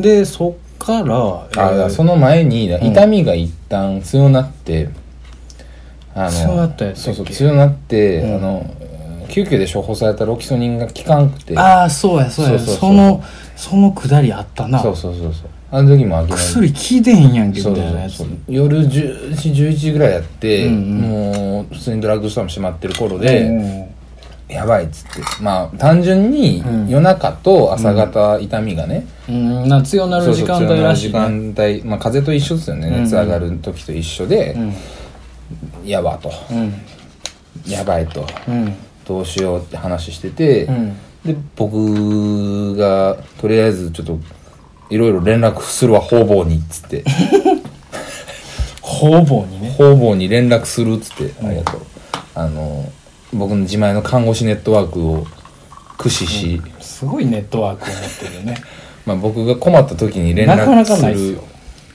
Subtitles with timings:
[0.00, 4.88] でそっからあ、えーその前に痛みが一旦強なって、
[6.14, 8.36] あの強なったやつそうそう強なって、うん。
[8.36, 8.74] あの
[9.28, 11.58] 救急で処方されたロキソニンが効かんくて。
[11.58, 12.58] ああそうやそうや。
[12.58, 13.22] その
[13.56, 14.80] そのくだりあったな。
[14.80, 15.50] そうそうそうそう。
[15.70, 18.24] あの時も薬効いてへんやんけみたいなやつ。
[18.48, 23.87] 夜10時11時ぐらいやって、もう普通にドラッグストアも閉まってる頃うで、ん
[24.48, 25.22] やばいっつって。
[25.42, 26.88] まあ単純にうん。
[26.88, 29.68] 夜中と朝方痛みがね、うん。
[29.68, 33.02] な強なる時間帯らしい、ね、時間帯、まあ、風邪と一緒ですよね、うん。
[33.02, 34.74] 熱上がる時と一緒で、うん。
[35.84, 36.32] やばと。
[36.50, 36.74] うん。
[37.66, 38.26] やばいと。
[38.48, 38.74] うん。
[39.06, 40.96] どうしようって話してて、うん。
[41.24, 44.18] で僕がとりあえずちょっと
[44.88, 47.04] いろいろ連絡するわ方々にっつって。
[48.80, 49.74] 方々にね。
[49.76, 51.82] 方々に連絡するっつって、ありがとう。
[52.34, 52.90] あの
[53.32, 55.26] 僕の自前の看護師ネットワークを
[55.96, 58.56] 駆使し、すごいネットワークを持ってるね。
[59.04, 61.38] まあ、僕が困った時に連絡する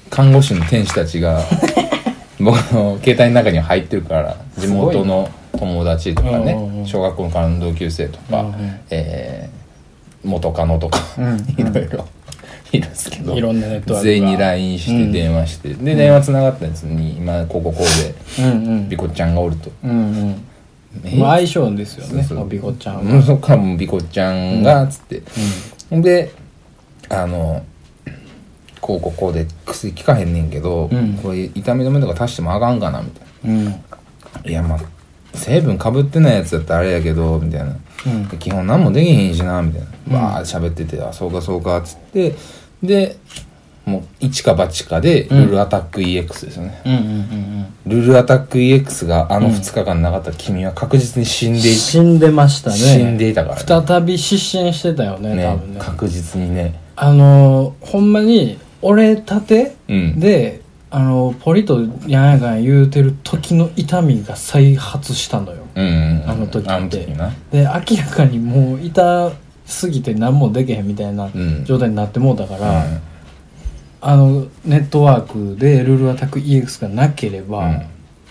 [0.10, 1.42] 看護師の天使たちが
[2.40, 6.88] 僕の携帯の中には入ってるから地元の友達とかうんうんうねん。
[6.88, 8.80] 小学校からの同級生とか、うんうん。
[8.90, 9.64] えー
[10.28, 12.06] 元カノとか、うん いろいろ
[12.72, 13.36] いるんですけど。
[14.02, 18.90] 全員に LINE して電話して、で電話つながったやつに今こうこうこうでうんうん。
[18.90, 19.70] ビコちゃんがおると。
[19.84, 20.36] うん
[21.18, 22.46] まあ相性ですよねそうそう。
[22.46, 23.22] おびこちゃんは。
[23.22, 25.22] そっからもうビコちゃんがつって、
[25.92, 26.32] で
[27.10, 27.66] あの
[28.80, 31.14] こうこうこうで薬効かへんねんけど、うん。
[31.16, 33.66] これ痛み止めとか足してもあかんかなみたいうん。
[33.66, 33.74] な
[34.46, 34.80] いやまあ
[35.34, 38.28] 成分かぶってないやつだったらあれやけどみたいな、うん。
[38.38, 40.14] 基本何もできへんしなみたいな、うん。
[40.14, 42.36] わーって喋っててあそうかそうかっつって。
[42.82, 43.16] で
[43.86, 45.46] もう一か八かでうん。
[45.46, 52.78] ルルアタック EX ですよね、うんうんうんルルアタック EX があの2日間なかったら君は確実に死んうんでい死んでましたね。
[52.78, 53.86] 死んでいたからね。
[53.88, 55.80] 再び失神してたよねね多分ね。
[55.82, 56.80] 確実にね。
[56.96, 60.20] あのーほんまに折れたてうん。
[60.20, 60.62] で
[60.92, 65.64] あのポリとやんやかん言うてる時の痛みが再発したのよ。
[65.76, 66.30] うんうんうん。
[66.30, 67.06] あの時って。
[67.52, 69.32] で明らかにもう痛
[69.66, 71.66] すぎて何もできへんみたいなうん。
[71.66, 73.02] 状態になってもうたから、うん
[74.06, 77.82] あのネットワークでルルアタック EX がなければ、うん。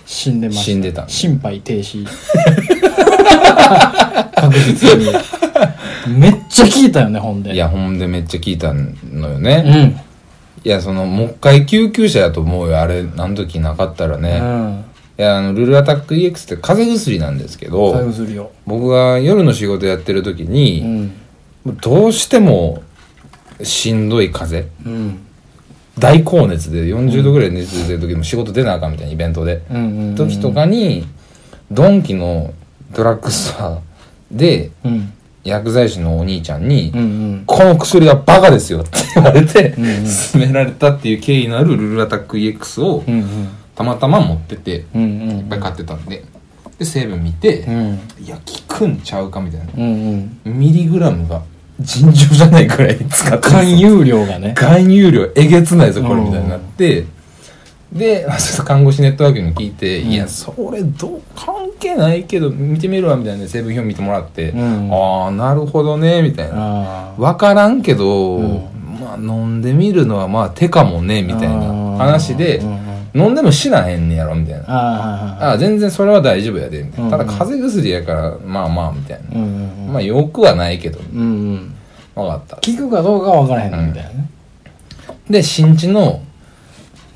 [0.05, 0.63] 死んでました。
[0.65, 1.09] 死んでた。
[1.09, 2.07] 心肺停止。
[4.37, 5.07] 確実に。
[6.19, 7.55] めっちゃ聞いたよねほんで。
[7.55, 9.97] いやほんでめっちゃ聞いたのようね、ん。
[10.65, 12.79] いやそのもう一回救急車やと思うよ。
[12.81, 14.85] あれあの時なかったらうね、ん。
[15.19, 21.13] いやあのルルアタック EX って風邪薬なんですけど最後するよ僕が夜の仕事やってる時うに、ん
[21.81, 22.83] どうしても
[23.63, 24.91] しんどい風邪。
[24.91, 25.19] うん
[25.99, 29.63] 大高熱で40度ぐらい熱出てる時も仕事出なあかんみたいなイベントで、
[30.17, 31.07] 時とかに
[31.71, 32.55] ドンキの
[32.93, 33.81] ドラッグストア
[34.31, 35.13] でうん。
[35.45, 36.93] 薬剤師のお兄ちゃんに、
[37.47, 39.75] この薬はバカですよって言われて、
[40.33, 46.25] 勧められたっていう経緯のあるルルアタック EX をうんたまたま持ってて、いっぱい買ってたんで、
[46.79, 48.01] で、成分見て、うん。
[48.21, 49.73] いや、効くんちゃうかみたいな。
[50.45, 51.43] ミリグラムが
[51.83, 54.55] 尋常じゃないくらい使ってます含有量がね。
[54.57, 57.07] 含有量えげつないぞこれうんみたいになって。
[57.93, 58.27] で
[58.65, 60.11] 看護師ネットワークに聞いて、うん。
[60.11, 63.47] いやそれどう関係ないけど見てみるわみたいな。
[63.47, 64.91] 成分表見てもらって、うん。
[64.93, 66.55] ああなるほどねみたいな。
[66.57, 68.63] あ分からんけど、うん。
[69.01, 72.82] まあ飲んでみるのはまあ手かもねみたいな話でうんうん
[73.15, 74.65] 飲んでも死なへんねやろみたいな。
[74.69, 79.39] ああ全然それは大丈夫やでみたいな、うんただ風邪薬やからまあまあみたいな、
[79.93, 80.99] まあよくはないけど。
[80.99, 81.25] うんう
[81.55, 81.75] ん。
[82.15, 82.57] 分かった。
[82.57, 84.29] 聞くかどうかは分からへんのみたいなね
[85.29, 86.23] で新地の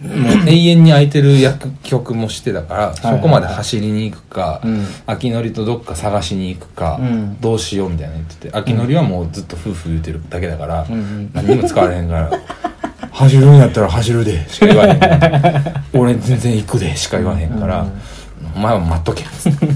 [0.00, 0.08] も
[0.44, 4.84] う永遠に空いてる薬局もしてたから、そこまで走りに行くか、うん。
[5.06, 7.40] 秋のりとどっか探しに行くか、うん。
[7.40, 10.86] どうしようみたいな言ってて秋のりはもうずっと夫婦言うてるだけだから、
[11.32, 12.30] 何にも使われへんから
[13.16, 17.93] 「走るんやったら走るで」しか言わへん俺全然行くで」しか言わへんから「うん。
[18.56, 19.66] お前は待っとけ」つって。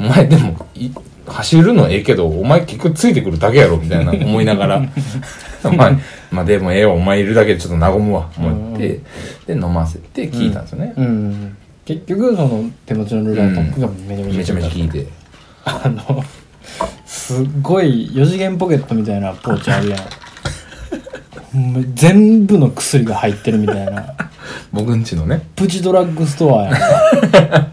[0.00, 0.90] お前でもい
[1.26, 4.82] 走るのええけどお前結局ついてくるだけやろみたいな思いながら。
[5.64, 5.98] お前
[6.30, 9.00] まあでもええわお前いるだけでちょっと和むわ思って、
[9.46, 11.56] で飲ませて聞いたんですよね、うん。
[11.84, 15.06] 結局その手持ちのルーラータックがめちゃめちゃ聞いて。
[15.64, 16.24] あの
[17.04, 20.00] すっごい4次元ポケットみたいなポーチあるやん
[21.94, 24.14] 全部の薬が入ってるみたいな。
[24.72, 25.42] 僕んちのね。
[25.56, 27.68] プチドラッグストアや。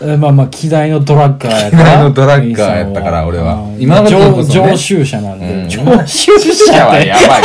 [0.18, 1.76] まあまあ希代のドラッガーやった。
[1.76, 3.54] 希代のドラッガーやったから俺は。
[3.54, 4.44] うん今までこそね。
[4.44, 5.68] 常常習者なんで、うん。
[5.68, 7.42] 常習者シャワーってやばい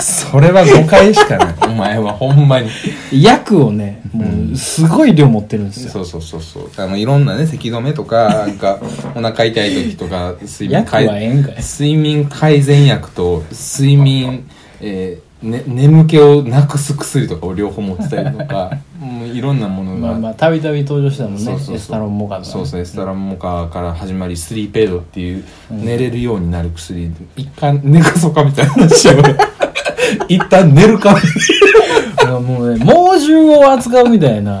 [0.00, 1.54] そそれは誤解しかない。
[1.66, 2.68] お前はほんまに。
[3.10, 6.70] 薬をねもうすごい量持ってるんですよ、そうそうそうそう。
[6.76, 8.78] あのいろんなね咳止めとかなんか
[9.14, 11.54] お腹痛い時とか睡眠薬はええんかい。
[11.60, 14.48] 睡眠改善薬と睡眠、
[14.80, 25.84] えーね、眠気をなくす薬とかを両方持ってたりとか もういろんなものが、まあまあたびたび登場したもんねそうそうエスタロンモカねそうそうエスタロンモカから始まりスリーペイドっていううん。
[25.84, 27.10] 寝れるようになる薬。
[27.36, 29.12] 一回寝かそうかみたいな話を。
[30.28, 31.16] 一旦寝るか。
[32.24, 34.58] まあもうね猛獣を扱うみたいな、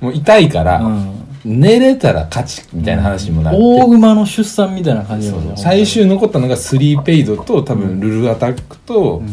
[0.00, 1.17] もう痛いから、うん、
[1.48, 9.28] 寝れたら勝ちみたいな話もなって、大熊の出産みたいな感じそ最終残ったのがスリーペイドと多分ルルアタックと、ん。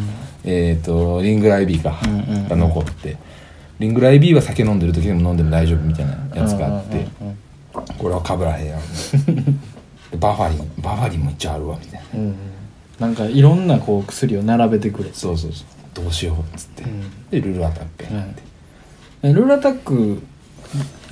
[0.45, 2.47] えっ、とリングライビーか、うんうんうん。
[2.47, 3.17] が残って。
[3.79, 7.37] リングライビーは酒飲んでる時でも飲んでも大丈夫みたいなやつがあって、うんうんうん
[7.97, 8.79] これはかぶらへんやん。
[10.09, 12.05] で バファリンバファリンも一応あるわみたいな。
[12.13, 12.35] うんうん。
[12.99, 15.15] なんかいろんなこう薬を並べてくれて。
[15.15, 15.65] そうそうそう。
[15.93, 17.01] どうしようっつって、うん。
[17.31, 18.41] でルルアタックやって、
[19.27, 20.21] でルーラタック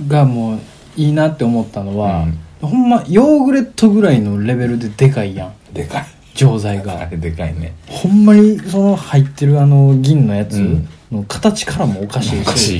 [0.07, 0.59] がもう
[0.95, 2.25] いいなって思ったのは、
[2.61, 5.73] ほんまヨーグレットぐらいのレベルででかいやん。
[5.73, 6.05] でかい。
[6.35, 7.05] 錠剤あが。
[7.11, 7.75] れでかいね。
[7.87, 10.87] ほんまにその入ってるあの銀のやつうん。
[11.11, 12.79] の形からもおかしいし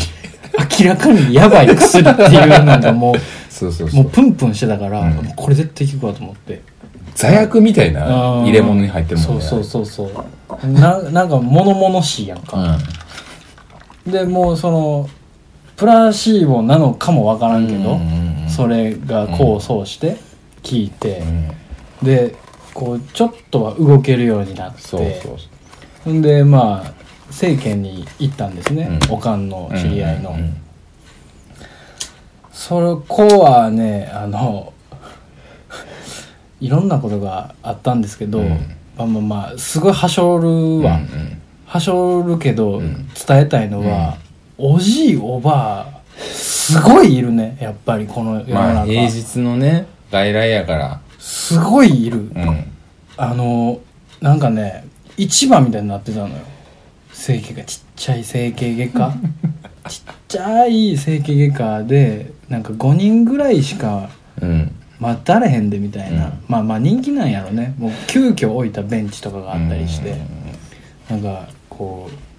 [0.82, 3.16] 明らかにやばい薬っていうのがもう
[3.54, 4.04] そうそうそう。
[4.04, 5.32] もうプンプンしてたから、うん。
[5.36, 6.62] これ絶対効くわと思って。
[7.16, 9.42] 座薬みたいな入れ物に入ってるもんね。
[9.44, 10.26] そうそうそうそ
[10.64, 10.68] う。
[10.68, 12.78] ななんか物々しいやんか、
[14.08, 15.10] でもうその
[15.76, 18.00] プラシーボなのかもわからんけど、
[18.48, 20.18] それが功を奏して
[20.64, 21.52] 効いて、うん。
[22.06, 22.36] で
[22.74, 24.82] こうちょっとは動けるようになって
[26.04, 26.94] そんでまあ
[27.28, 29.14] 政権に行ったんですね、うん。
[29.16, 30.36] おかんの知り合いの、
[32.52, 34.74] そこはねあの
[36.62, 38.76] いろんなことがあったんですけど、うん。
[38.96, 40.48] まあまあまあすごいはしょる
[40.86, 43.08] わ、うんはしょるけど、ん。
[43.28, 44.18] 伝えたいのは、
[44.58, 47.58] おじいおばあすごいいるね。
[47.60, 51.02] やっぱりこの世の中、まあ平日のね外来やから。
[51.20, 52.66] すごいいる、うん。
[53.18, 53.80] あの
[54.22, 54.86] なんかね
[55.18, 56.36] 市場みたいになってたのよ。
[57.12, 59.14] 整形がちっちゃい整形外科。
[59.90, 64.10] ちっちゃい整形外科でなんか5人ぐらいしか
[64.42, 64.76] うん。
[65.00, 66.44] 待たれへんでみたいな、うん。
[66.48, 67.76] まあまあ人気なんやろね。
[67.78, 70.16] もう急遽置いたベンチとかがあったりして、
[71.10, 72.33] なんかこう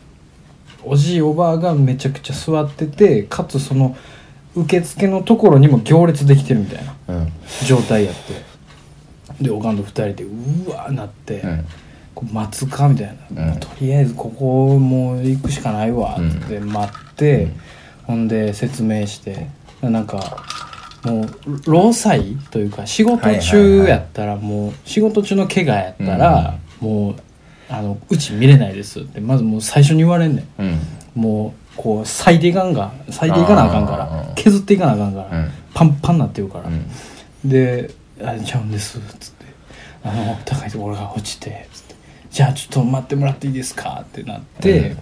[0.87, 3.97] おじいおばあがめちゃくちゃ座っててかつその
[4.55, 7.33] 受付のところにも行列できてるみたいなうん。
[7.67, 9.45] 状態やって。
[9.45, 11.67] でおかんと二人でうわーなって、うん。
[12.15, 13.61] こう待つかみたいな、うん。
[13.61, 17.49] とりあえずここもう行くしかないわって待って、
[18.05, 19.49] ほんで説明して。
[19.91, 20.43] なんか
[21.05, 21.27] もう
[21.67, 27.15] 労災というか仕事中やったらもう仕事中の怪我やったらもう
[27.69, 30.67] あのうち見れないですってまずもう最初に言われんねうん。
[30.73, 30.81] ん
[31.15, 35.51] もうこう咲いていかんが咲いていかなあかんから削っていかなあかんから、うん。
[35.73, 37.49] パンパンなってるから、うん。
[37.49, 37.91] で
[38.23, 39.47] 「あちゃうんです」っつって
[40.05, 41.95] 「あの高いところが落ちて」つって
[42.31, 44.99] 「じゃあちょっと待ってもらっていいですか?」ってなって、うん。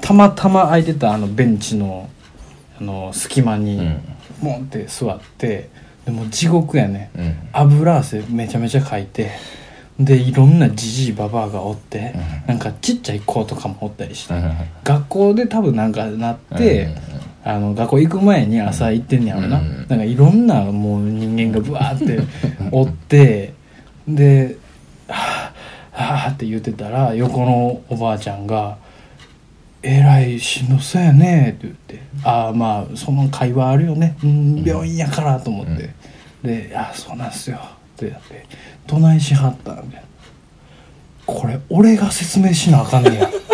[0.00, 2.08] たまたま空いてたあのベンチの
[2.80, 4.00] あの隙間にうん。
[4.42, 5.70] ボンって座って
[6.04, 7.10] でもう地獄やね。
[7.16, 7.36] うん。
[7.52, 9.30] 油汗めちゃめちゃかいて
[9.98, 12.48] でいろんなじじいばばあがおって、うん。
[12.48, 14.52] なんかちっちゃい子とかもおったりして、うん。
[14.84, 16.88] 学校で多分なんかなって、
[17.44, 19.86] あの学校行く前に朝行ってんねやろな、うん。
[19.88, 22.20] なんかいろんなもう人間がブワーって
[22.72, 23.54] おって
[24.06, 24.58] で
[25.08, 25.52] 「は
[25.94, 28.76] あはあ」って言ってたら横のおばあちゃんが
[29.82, 34.16] 「えらいしんどそうやね」って言って「ああまあその会話あるよね。
[34.22, 35.90] うん病院やから」と思って、
[36.42, 37.60] で「あそうなんすよ」
[37.96, 38.46] ってやって
[38.86, 40.00] 「どないしはった?」みたいな
[41.26, 43.28] 「これ俺が説明しなあかんねや」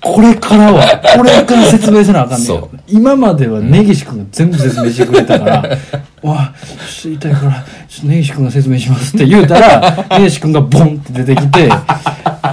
[0.00, 5.54] これからは、俺から説明せなあかんねん今までは根岸君が全部説明してくれたから、
[6.22, 6.54] わあ、
[6.88, 11.68] ちょっと痛いから、ちょっと根岸君が説明しますって言うたら、 根岸君がボンって出てきて、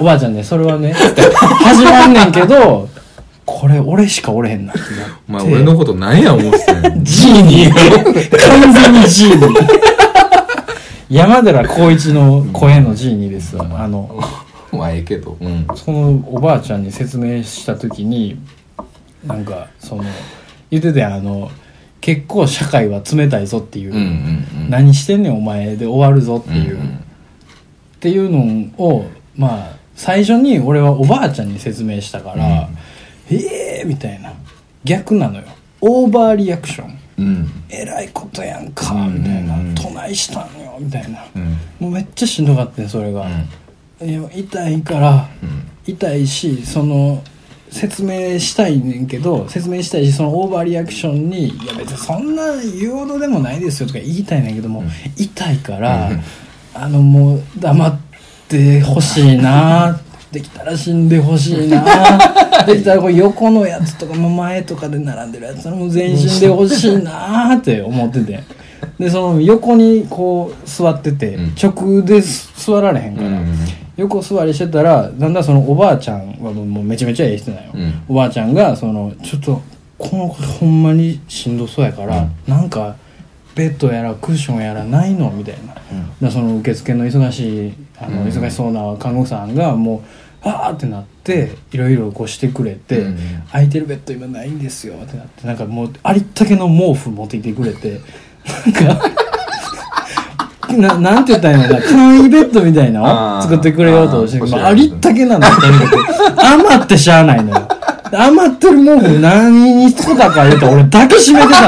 [0.01, 2.89] おばあちゃんね、それはね、って始まんねんけど、
[3.46, 5.13] これ俺しかおれへんなってなって。
[5.30, 9.92] お前俺のこと何や思ってたんやジーニー完全にジーニー
[11.10, 13.83] 山寺宏一の声のジーニーですわ。
[13.83, 14.19] あの、
[14.72, 15.38] まあええけど。
[15.39, 15.67] うん。
[15.75, 18.39] そのおばあちゃんに説明した時に
[19.25, 20.03] なんかその
[20.72, 21.51] 言ってたやんあの
[22.01, 24.69] 結構社会は冷たいぞっていう、うんうんうん。
[24.69, 25.75] 何してんねんお前。
[25.75, 26.88] で終わるぞっていう、うんうん。
[26.88, 26.89] っ
[28.00, 29.05] ていうのを
[29.36, 32.67] まあ最初に俺はおばあちゃんに説明したから、
[33.29, 33.36] え
[33.81, 34.33] えー、みたいな。
[34.83, 35.43] 逆なのよ。
[35.81, 36.98] オーバーリアクション。
[37.19, 37.51] うん。
[37.69, 39.55] えらいことやんかうんみたいな。
[39.55, 40.62] うん「どないしたん？
[40.74, 41.25] よ」みたいな。
[41.36, 41.58] うん。
[41.80, 43.27] もうめっちゃしんどかったねそれが、
[44.01, 47.22] いや痛いからうん痛いしその
[47.70, 52.44] 説明したいねんけど説明したいしそのオーバーリアクションに「いや別にそんな
[52.80, 54.89] 言うほどでもないですよ」とか言いたいねんけども、うん。
[55.18, 56.24] 痛いから、うん。
[56.75, 58.00] あのもう黙っ
[58.48, 60.00] てほしいな
[60.32, 61.84] できたら死んでほしいな
[62.65, 68.44] できたらこう横のやつとかも前とかで並んでるやつも全身でほしいなって思ってて
[68.99, 71.53] でその横にこう座ってて、うん。
[71.61, 73.55] 直で座られへんから、うん
[73.95, 77.93] 横座りしてたらだんだんそのおばあちゃんはもうめちゃめちゃええ人なんよ、うん。
[78.07, 79.61] おばあちゃんがそのちょっと
[79.99, 82.95] この子ほんまにしんどそうやから、なんか
[83.55, 85.55] ベッドやらクッションやらないのみたい
[86.19, 88.27] な、その受付の忙しいあのうん。
[88.29, 90.01] 忙しそうな看護婦さんがも
[90.43, 93.17] うわーってなっていろいろこうしてくれて、うん。
[93.51, 98.01] 空いてるベッド今ないんですよってなってなんかもうありったけの毛布持ってきてくれて
[98.45, 99.09] なんか
[100.77, 101.81] な なんて言ったらいいのかな？
[101.88, 103.39] 簡易ベッドみたいなの？
[103.39, 107.67] を作ってくれようとしてあーまあ、ありったけなんだとにかく余ってしゃあないのよ。
[108.15, 111.62] 余ってる毛布何に使ったか言うと俺抱きしめてた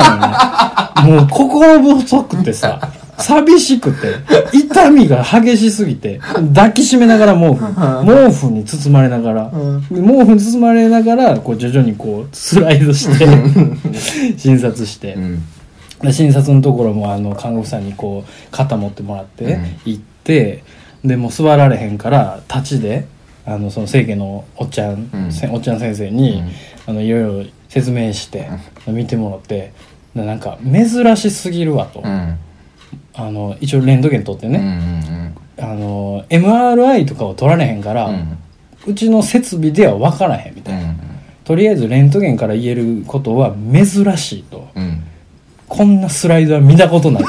[1.03, 1.17] のよね。
[1.17, 2.79] もう心細くてさ。
[3.17, 4.07] 寂しくて。
[4.51, 6.19] 痛みが激しすぎて。
[6.53, 8.05] 抱きしめながら毛布。
[8.05, 9.51] 毛布に包まれながら、
[9.89, 13.25] で毛布に包まれながらこう徐々にこうスライドして
[14.37, 15.35] 診察して、うん。
[15.35, 15.39] で
[16.13, 19.63] 診察のところもあの看護婦さんにこう肩持ってもらってうん。
[19.85, 20.63] 行って、
[21.03, 23.05] でもう座られへんから立ちで
[23.45, 25.31] あのその清家のおっちゃん、うん。
[25.31, 26.43] せおっちゃん先生に、
[26.87, 28.49] あのいろいろ説明して、
[28.87, 29.71] 見てもらって
[30.15, 32.37] でなんか珍しすぎるわと、うん。
[33.13, 35.35] あの一応レントゲン取ってうんうね、ん。
[35.59, 38.13] あの MRI とかを取られへんから、う
[38.87, 40.99] うんちの設備では分からへんみたいな、うん。
[41.43, 44.69] とりあえずレントゲンから言えることは珍しいと。
[44.75, 45.03] うん
[45.75, 47.23] こんなスライドは見たことない。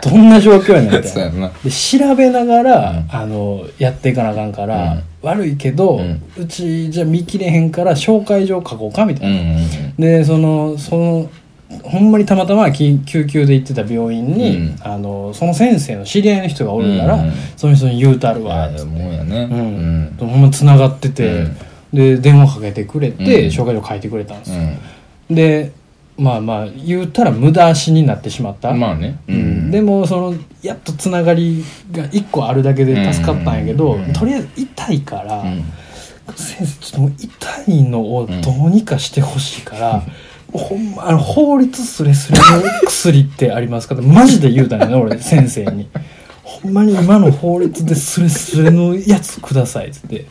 [0.00, 1.50] と どんな状況やねんみたいな。
[1.64, 3.04] で調べながら、うん。
[3.08, 5.02] あのやっていかなあかんから、うん。
[5.22, 6.00] 悪いけど、う
[6.40, 9.66] うんちじゃ見切れへんから紹介状書こうかみたいな、うんうん
[9.98, 11.28] でそのその
[11.82, 14.76] ほんまにたまたまき救急で行ってた病院に、うん。
[14.82, 19.48] あのその先生の知り合いの人がおるから、うんその人に言うたるいわやもうやね。
[19.50, 20.14] うん。
[20.20, 21.44] ほんまつながってて、
[21.92, 23.50] で電話かけてくれて、うん。
[23.50, 24.60] 紹介状書いてくれたんですよ、
[25.30, 25.72] うで
[26.18, 29.18] まあまあ言うたら無駄足になってしまった、んまあね。
[29.28, 29.70] うん。
[29.70, 34.12] でもそのやっとつながりが1個あるだけで助かったんやけど、うん。
[34.12, 35.64] とりあえず痛いから、うん。
[36.34, 40.02] 先生ちょっともう痛いのをどうにかしてほしいから、
[40.52, 42.44] ほんまあの法律すれすれの
[42.86, 45.88] 薬ってありますかってマジで言うたんやね俺先生に。
[46.42, 50.26] ほんまに今の法律でスレスレのやつくださいっつって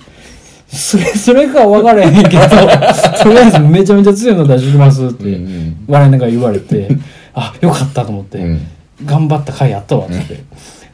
[0.68, 2.30] スレスレかは分からへんけど
[3.24, 5.78] とりあえずめちゃめちゃ強いの出してきますって、うんうん。
[5.88, 6.90] 笑いながら言われて
[7.34, 8.68] あよかったと思って、うん。
[9.06, 10.44] 頑張った甲斐あったわっつって、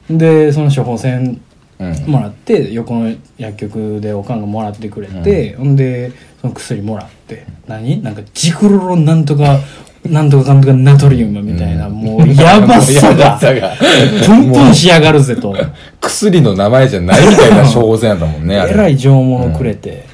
[0.09, 1.39] でその処方箋
[1.79, 2.11] うん。
[2.11, 6.11] もらって横の薬局でおかんがもらってくれて、ほんで
[6.41, 8.03] その薬もらって何？
[8.03, 9.59] なんかジクロロンなんとか
[10.05, 11.93] なんとかかんとかナトリウムみたいな、うん。
[11.93, 15.55] もうやばさがプンプンしやがるぜと。
[15.99, 18.71] 薬の名前じゃないみたいな処方箋やったもんねあれ。
[18.71, 20.05] えらい上物くれて、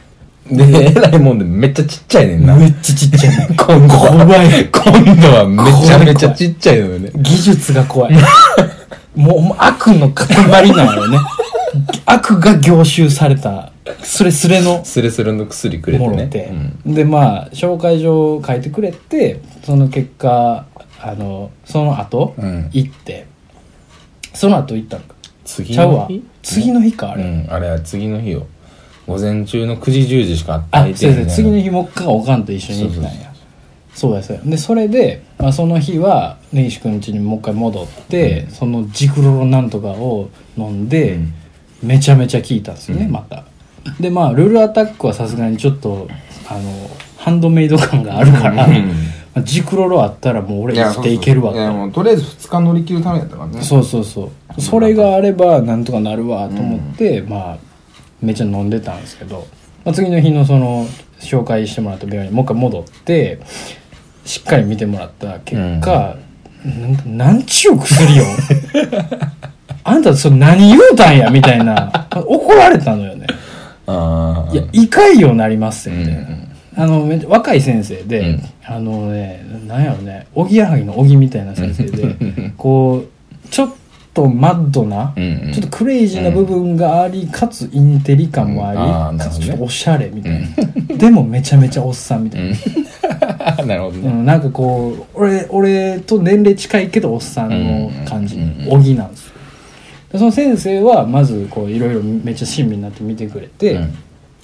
[0.52, 2.56] でえらいもんでめっちゃちっちゃいねんな。
[2.56, 4.26] めっちゃちっちゃい 今度は。
[4.26, 4.66] 怖い。
[4.66, 7.12] 今度はめちゃめちゃちっちゃいのよね。
[7.16, 8.16] 技術が怖い。
[9.16, 11.18] もうもう悪の塊なのよね
[12.06, 13.72] 悪が凝集された
[14.04, 16.10] スレスレのスレスレの薬くれてね。
[16.10, 16.52] もろて、
[16.86, 20.66] でまあ紹介状を書いてくれてその結果
[21.00, 22.46] あのその後、うん。
[22.46, 23.28] うん行って。
[24.34, 25.16] その後行ったんか。
[25.46, 25.96] 次ちゃうわ。
[26.04, 27.48] の日次の日かあれ、うん。
[27.50, 28.48] あれは次の日よ。
[29.08, 31.34] 午前中の9時10時しかあ空いてそうですね。
[31.34, 33.34] 次の日日もう一回おかんと一緒に行ったんや。
[33.94, 38.52] そうですよでそれで、まあ、その日は根岸君家にもう一回戻って、うん。
[38.52, 41.34] そのジクロロなんとかを飲んで、うん
[41.84, 43.12] めちゃめちゃ効いたんですよね、うん。
[43.12, 43.44] また。
[44.00, 46.08] でまあルールアタックはさすがにちょっと
[46.50, 48.88] あのハンドメイド感があるから、うん。
[49.36, 53.62] まあジクロロあったらもう俺生きていけるわいやともうとりあえず2日乗り切るためやったからね。
[53.62, 54.62] そうそうそう。
[54.62, 57.58] それがあればなんとかなるわと思って、まあ
[58.22, 59.48] めっちゃ飲んでたんですけど、
[59.86, 60.88] まあ、次の日のその
[61.20, 63.40] 紹介してもらった病院にもう一回戻って
[64.26, 66.18] しっかり見てもらった結果、
[66.66, 68.24] なんなんちゅう薬よ
[69.88, 72.08] あんたそれ何言うたんやみたいな。
[72.28, 73.26] 怒られたのよね。
[73.86, 76.18] ああいや胃潰瘍になりますうんって、
[76.76, 78.44] あの若い先生で、うん。
[78.66, 82.16] あのねなんやろねおぎやはぎのおぎみたいな先生で
[82.58, 83.70] こうちょっ
[84.14, 85.54] とマッドな、うんうん。
[85.54, 89.18] ちょっとクレイジーな部分があり、かつインテリ感もあり、うん。
[89.18, 92.48] かつちょっとおしゃれみたいな、でもめちゃめちゃおっさんみたいな、
[93.62, 93.68] うん。
[93.70, 94.10] なるほどね。
[94.10, 99.27] うんなんかこう俺俺と年齢近いけどおっさんの感じうんうんうんおぎなんです
[100.12, 103.74] その先生はまずこういろいろめっちゃ親身になって見てくれて、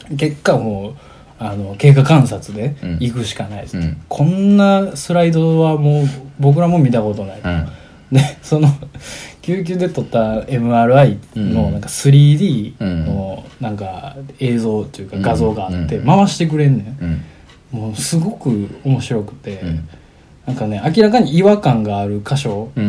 [0.10, 0.18] うん。
[0.18, 0.96] 結果もう
[1.40, 2.92] あの経過観察でうん。
[3.00, 4.02] 行くしかないです、うん。
[4.10, 6.06] こんなスライドはもう
[6.40, 7.68] 僕らも見たことない、うん。
[8.12, 8.68] でその
[9.42, 16.06] 救急で撮った MRI のうんなんか 3D のなんか映像っていうか画像があってうん。
[16.06, 17.82] 回してくれんねうんん。
[17.84, 19.90] もうすごく面白くて、うん。
[20.46, 22.84] なんかね明らかに違和感がある箇所うん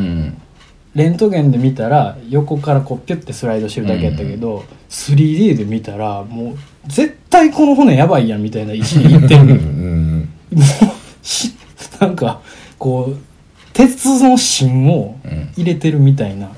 [0.94, 9.42] レントゲンで見たら横からこうピュッてスライドしてるだけやったけど、3D で見たらもう絶対この骨やばいやんみたいな位置にいってる。
[9.42, 10.56] うもんう
[11.22, 11.52] し
[12.00, 12.40] なんか
[12.78, 13.18] こう
[13.72, 15.48] 鉄の芯をうん。
[15.56, 16.48] 入れてるみたいな。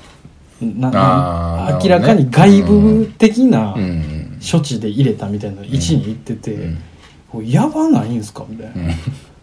[0.61, 6.53] なあーな明らかに外部的なうん処置で入れたみたいな位置にいってて、
[7.33, 7.47] うん。
[7.49, 8.91] やばないんすかみたいな、うん。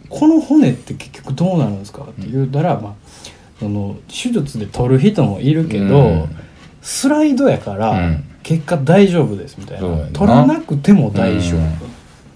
[0.08, 2.92] この骨って結局どうなるんですかって言うたら、まあ、
[3.60, 6.36] その手術で取る人もいるけど、うん。
[6.82, 8.24] スライドやから、うん。
[8.42, 10.06] 結果大丈夫ですみたいうやな。
[10.08, 11.72] 取らなくても大丈夫、うん。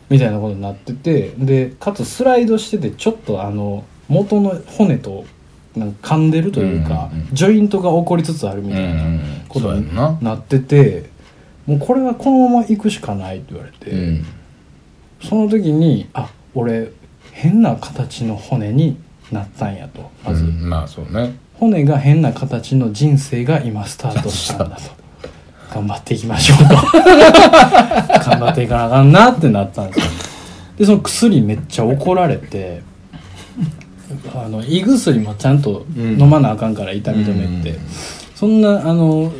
[0.08, 5.26] みたいなことになっててでかつスライドしててちょっとあの元の骨と
[5.76, 7.34] なんか噛んでるというか、うんうんうん。
[7.34, 9.04] ジョイントが起こりつつあるみたいな
[9.48, 11.10] こそうとにやんななってて
[11.66, 14.25] もうこれはこのまま行くしかないって言われて、うん。
[15.22, 16.90] その時にあ俺
[17.32, 18.96] 変な形の骨に
[19.32, 21.37] なったんやとまず、うんまあそうね。
[21.54, 24.82] 骨が変な形の人生が今スタートしたんだと。
[25.75, 26.64] 頑張っていきましょうと。
[28.30, 30.04] 頑張っていかなあかんなってなったんですよ。
[30.78, 32.82] でその薬めっちゃ怒られて
[34.35, 37.78] あの胃薬もちゃんと飲まなあかんから痛み止めって、うん。
[38.35, 39.32] そんなあの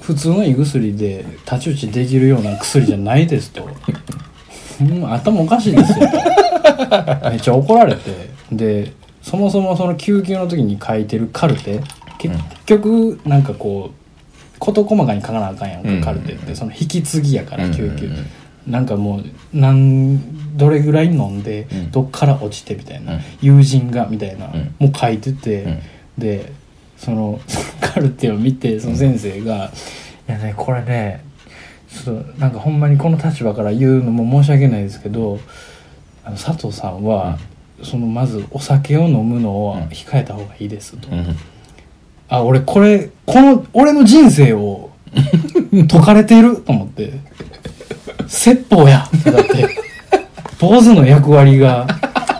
[0.00, 3.68] 普通の胃薬で太刀打ちできるような薬じゃないですと。
[4.80, 7.30] うん頭おかしいですよと。
[7.30, 8.30] めっちゃ怒られて。
[8.52, 11.80] でそもそもその救急の時に書いてるカルテ
[12.18, 12.36] 結
[12.66, 16.00] 局なんかこう事細かに書かなあかんやんか、うん。
[16.00, 16.54] カルテって。
[16.54, 18.12] その引き継ぎやから救急、うん。
[18.12, 18.26] うん
[18.64, 19.24] なんかもう
[19.58, 21.90] なんどれぐらい飲んで、うん。
[21.90, 23.20] どっから落ちてみたいな、うん。
[23.40, 24.74] 友人がみたいな、ん。
[24.78, 25.78] もう書いてて、うん。
[26.16, 26.52] で
[26.96, 29.72] そのその カルテを見てその先生が
[30.28, 31.24] 「いやねこれね
[31.88, 35.40] ちょっとなんかほんまにこの立場から言うのも申し訳ないですけど
[36.24, 37.36] あの佐藤さんは、
[37.82, 41.36] そのまずお酒を飲むのを控えた方がいいですと、うん。
[42.28, 44.90] あ俺これこの俺の人生を
[45.90, 47.12] 解かれていると思って
[48.26, 49.68] 説法やだって。
[50.58, 51.88] 坊主の役割が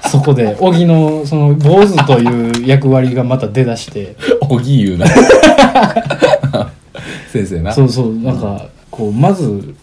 [0.08, 4.14] そこで荻のその坊主という役割がまた出だして。
[4.48, 5.06] おぎ言うな。
[7.32, 7.72] 先生な。
[7.72, 8.14] そうそう。
[8.14, 9.74] なんかこうまず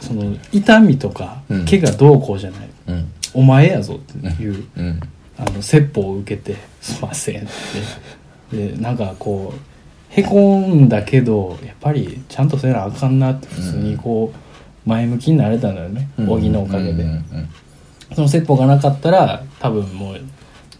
[0.00, 1.66] その痛みとかうん。
[1.66, 5.00] 怪我どうこうじゃない、うんお前やぞっていう、うん。
[5.38, 7.46] あの説法を受けて「すいません」っ
[8.50, 8.56] て。
[8.56, 9.58] でなんかこう
[10.10, 17.04] へこんだけどやっぱりちゃんとせなあかんなって普通にこう前向きになれたのよね荻、のおかげで、
[18.14, 20.20] その説法がなかったら多分もう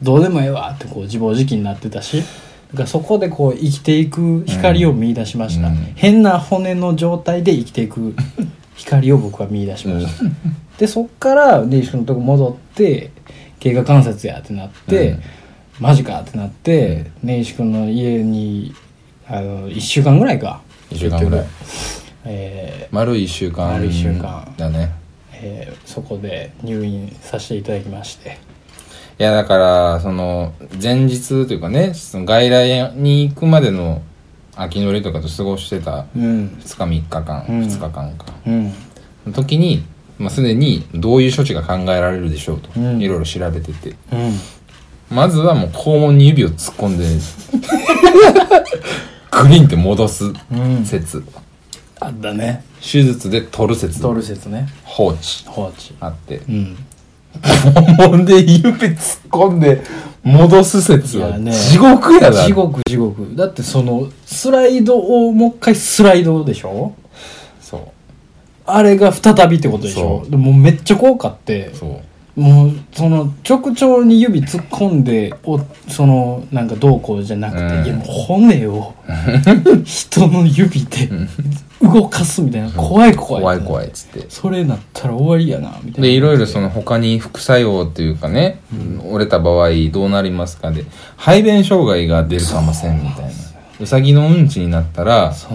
[0.03, 2.23] どうでもええわってこう自暴自棄になってたし
[2.73, 5.75] だからそこでこう生きていく光を見出しました、うん。
[5.94, 8.16] 変な骨の状態で生きていく
[8.77, 10.25] 光を僕は見出しました、
[10.79, 13.11] でそっから根岸君のとこ戻って
[13.61, 15.23] 経過観察やってなって、うん。
[15.81, 18.75] マジかってなって根岸君の家に
[19.27, 20.62] あの1週間ぐらいか。
[20.91, 21.47] 一週間ぐらい。
[22.25, 24.55] えー丸一週間丸一週間。
[24.57, 24.93] だね
[25.33, 28.38] えーそこで入院させていただきまして。
[29.19, 34.03] いやだからその前日というかねその外来に行くまでの
[34.55, 36.59] 秋のりとかと過ごしてたうん。
[36.61, 37.61] 2日3日間、うん。
[37.62, 38.27] 2日間か。
[38.47, 38.73] うん。
[39.27, 39.85] の時に、
[40.19, 43.01] まあ、すでにどういう処置が考えられるでしょうと、うん。
[43.01, 43.91] いろいろ調べてて。
[44.13, 44.35] うん。
[45.17, 47.05] まずはもう肛門に指を突っ込んで
[49.31, 50.85] グリンって戻すうん。
[50.85, 51.23] 説。
[52.01, 52.65] あったね。
[52.81, 54.69] 手術で取る説トル説ね。
[54.85, 55.95] 放置放置。
[56.01, 56.43] あって。
[56.49, 56.77] うん。
[57.43, 58.93] 肛門で指突っ
[59.31, 59.83] 込んで
[60.25, 62.45] 戻す説は地獄やな。
[62.45, 63.35] 地獄地獄。
[63.37, 66.95] だってそのスライドをもう一回スライドでしょ？
[68.69, 70.25] あれが再びってことでしょ？
[70.29, 71.71] でもうめっちゃ怖かって。
[71.75, 72.41] そう。
[72.41, 77.85] もうその直腸に指突っ込んでおそのなんかどうこうじゃなくて、うん。
[77.85, 78.95] いやもう骨を
[79.85, 81.09] 人の指で
[81.83, 82.71] 動かすみたいな。
[82.71, 83.43] 怖い怖い。
[83.43, 84.27] 怖い怖いっつって。
[84.29, 86.07] それなったら終わりやなみたいな。
[86.07, 88.61] でいろいろその他に副作用っていうかね、
[89.11, 90.85] 折れた場合どうなりますかで
[91.17, 93.31] 排便障害が出るかもせんみたいな
[93.81, 95.49] うさぎのうんちになったらそ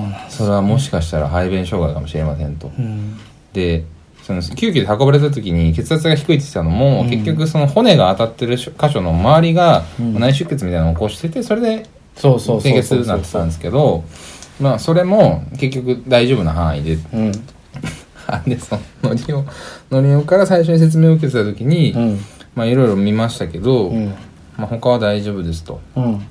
[0.43, 2.67] れはもしかしたら排便障害かもしれませんと。
[2.67, 3.17] うん。
[3.51, 3.85] で
[4.23, 7.09] その救急で運ばれた時に血圧が低いって言ってたのも、うん。
[7.09, 10.19] 結局その骨が当たってる箇所の周りがうん。
[10.19, 14.03] 内出血みたいなのを起こしててそれでそうそうそう低血になってたんですけど
[14.59, 16.93] まあそれも結局大丈夫な範囲で。
[17.13, 17.31] うん。
[18.27, 19.45] あ でそののりお
[19.91, 22.19] のりおから最初に説明を受けてた時に、うん。
[22.55, 24.13] まあいろいろ見ましたけど、うん。
[24.55, 25.81] まあ、他は大丈夫ですと。
[25.97, 26.25] うん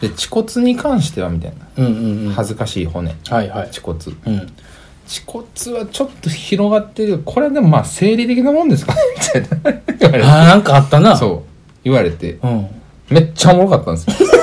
[0.00, 1.66] で恥骨に関してはみたいな。
[1.76, 2.32] うんうんうん。
[2.32, 3.14] 恥ずかしい骨。
[3.28, 3.66] はいはい。
[3.68, 3.98] 恥骨。
[4.26, 4.52] うん。
[5.06, 9.00] 恥骨はちょっと広がってるこれでもまあ生理的なもんですかね。
[9.88, 10.42] みたいな。
[10.42, 11.16] あーなんかあったな。
[11.16, 11.40] そう。
[11.84, 12.38] 言われて。
[12.42, 12.66] うん。
[13.10, 14.28] めっちゃおもろかったんですよ。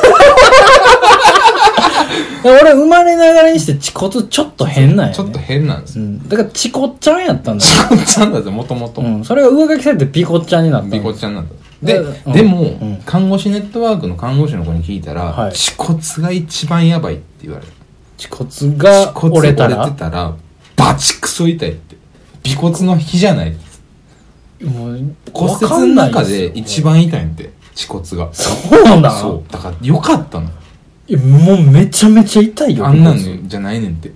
[2.44, 6.00] で俺生まれながらにして恥骨ちょっと変なんや、ね、ちょっと変なんです。
[6.00, 6.30] ようん。
[6.30, 9.26] だからチコちゃんやったんだちこっちゃんだぜもともとうん。
[9.26, 10.98] それが上書きされてピコちゃんになったんだ。
[10.98, 12.34] ビコちゃんなんだで、うん。
[12.34, 13.02] でも、うん。
[13.06, 15.50] 看護師ネットワークの看護師の子に聞いたら、はい。
[15.52, 17.72] 恥骨が一番やばいって言われる。
[18.18, 18.30] 恥
[18.68, 19.78] 骨が折れたら？
[19.82, 20.36] 折れてたら
[20.76, 21.96] バチクソ痛いって。
[22.46, 23.56] 尾骨の比じゃない。
[24.62, 28.34] もう骨折の中で一番痛いんで恥骨が。
[28.34, 29.02] そうなん？
[29.02, 29.52] だそう。
[29.52, 30.50] だからよかったの。
[31.08, 32.88] いやもうめちゃめちゃ痛いよ。
[32.88, 34.12] あんなん鼻じゃないねんって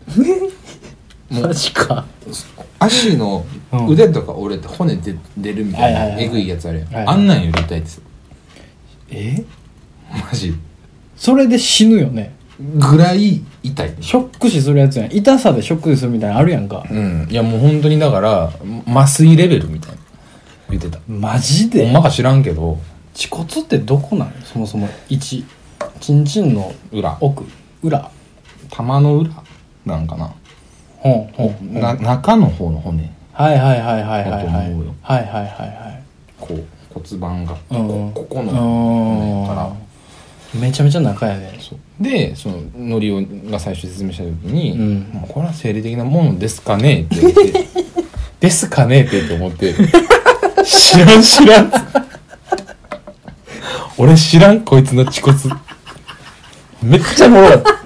[1.41, 2.05] マジか。
[2.79, 3.87] 足のうん。
[3.87, 7.15] 腕とか折れて骨で出るみたいはいはいはいなえぐいやつあるやん、はいはい。
[7.15, 7.97] あんなんより痛いです。
[7.97, 8.03] よ
[9.09, 9.43] え？
[10.11, 10.53] マジ。
[11.15, 12.35] それで死ぬよね。
[12.59, 13.95] ぐらい痛い。
[13.99, 15.13] ショック死するやつやん。
[15.15, 16.85] 痛さでショック死するみたいなのあるやんか。
[16.89, 17.27] うん。
[17.29, 18.53] いやもう本当にだから
[18.87, 19.97] 麻酔レベルみたいな。
[20.69, 20.99] 言ってた。
[21.07, 22.77] マジほでんまか知らんけど。
[23.13, 24.87] 恥骨ってどこなのそもそも。
[25.09, 25.45] 1
[25.99, 27.17] チンチンの裏。
[27.21, 27.43] 奥。
[27.81, 28.09] 裏。
[28.69, 29.31] 玉の裏
[29.85, 30.33] なんかな
[31.03, 33.11] ほんほんな中の方の骨。
[33.33, 34.45] はいはいはいはいはいはい。
[34.45, 34.65] はいはい
[35.01, 36.03] はいはい。
[36.39, 36.63] こう
[36.93, 38.11] 骨盤がこうん。
[38.13, 38.57] こここのうん
[39.45, 39.69] 骨から。
[40.59, 41.51] めちゃめちゃ仲やね
[41.99, 44.77] でそののりおが最初説明した時に
[45.25, 47.01] 「うこれは生理的なものですかね?
[47.01, 47.65] 」って言って
[48.39, 49.73] 「ですかね?」ってと思って
[50.63, 51.71] 「知らん知らん」
[53.97, 55.33] 俺知らんこいつの恥骨。
[56.83, 57.82] めっちゃおもろかった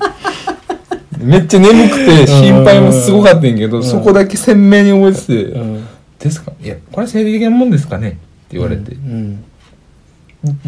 [1.27, 3.83] めっちゃ眠くて心配もすごかったんやけど、ん。
[3.83, 5.87] そこだけ鮮明に覚えてて「うん。
[6.19, 6.51] ですか？
[6.63, 8.17] いやこれは生理的なもんですかね?」って
[8.51, 9.43] 言われて、うん。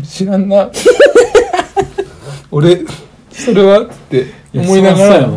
[0.03, 0.69] 知らんな。
[2.51, 2.81] 俺
[3.31, 3.81] それは？
[3.81, 5.29] って思いながら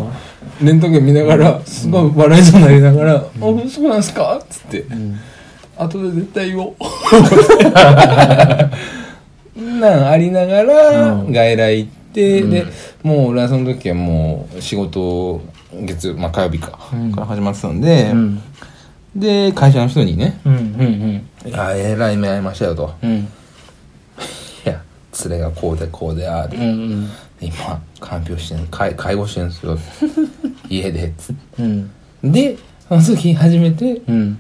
[0.63, 3.23] レントゲン見ながらすごい笑いそうになりながら「あ
[3.69, 5.19] そうなんすか?」っつってうん。
[5.77, 6.75] 後で絶対言おう。
[9.81, 11.33] なんありながらうん。
[11.33, 12.67] 外来行って、うんで
[13.03, 15.41] もう俺はその時はもう仕事
[15.73, 17.13] 月曜まあ火曜日か、うん。
[17.13, 18.43] から始まってたんで、うん。
[19.17, 22.95] で会社の人にねうんうん「いやえらい目合いましたよ」と。
[23.03, 23.27] うん「い
[24.65, 24.83] や
[25.29, 27.09] 連れがこうでこうでああでうんうん。
[27.41, 29.79] 今看病してん介介護してるんですよ。
[30.71, 31.91] 家でつってうん。
[32.23, 32.57] で
[32.89, 34.39] その時初めてうん。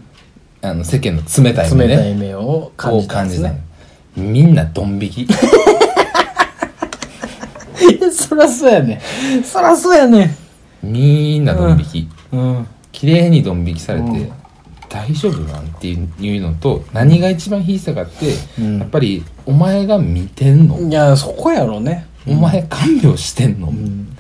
[0.62, 1.96] あの世間の冷たい目ね。
[1.96, 3.60] 冷たい目を感じたね。
[4.16, 5.28] みんなドン引き
[8.12, 9.00] そらそうやね
[9.44, 10.36] そらそうやね
[10.82, 12.66] みんなドン引き、うん。
[12.90, 14.32] 綺麗にドン引きされて、うん。
[14.88, 18.78] 大丈夫なんていうのと何が一番引いてたかって、うん。
[18.80, 22.06] やっぱりお前が見てんの、いやそこやろね。
[22.26, 24.16] お前看病してんの、うん。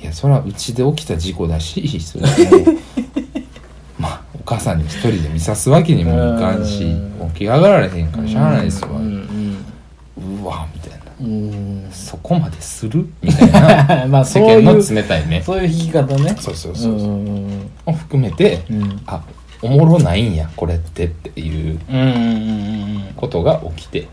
[0.00, 2.30] いやそれはうちで起きた事故だしそれも
[3.98, 7.30] まあお母さんに一人で見さすわけにもいかんしうん。
[7.32, 10.85] 起き上がられへんからしゃあないですわ、ううんわみたいな
[11.20, 11.88] うん。
[11.92, 13.08] そこまでする？
[13.22, 14.06] みたいな。
[14.08, 16.36] まあそう世間のいう冷たい目そういう弾き方ね。
[16.38, 17.70] そうそうそうそう、んうん。
[17.86, 19.00] を含めて、うん。
[19.06, 19.22] あ
[19.62, 22.14] おもろないんやこれってっていううんうんうんう
[22.98, 24.08] んことが起きて。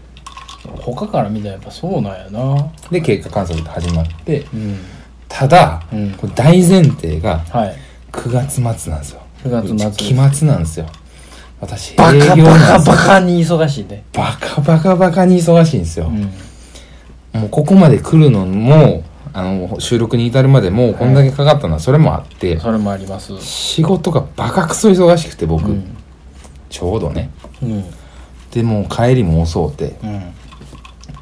[0.80, 2.68] 他から見たらやっぱそうなんやな。
[2.90, 4.46] で経過観測が始まって。
[4.54, 4.80] うん。
[5.28, 6.12] ただ、うん。
[6.12, 7.76] これ大前提がはい。
[8.12, 9.22] 9月末なんですよ。
[9.44, 10.86] 9月末うち期末なんですよ。
[11.60, 14.04] 私バカ営業バカバカに忙しいね。
[14.14, 16.32] バカバカバカに忙しいんですよ、うん
[17.34, 23.40] もうここまで来るのもあの収録に至るまでもうこんだけかかったのはそれもあって、それもあります。
[23.42, 25.98] 仕事がバカクソ忙しくて僕、うん。
[26.70, 27.32] ちょうどね。
[27.62, 27.84] うん。
[28.52, 29.96] でもう帰りも遅うて。
[30.04, 30.34] うん。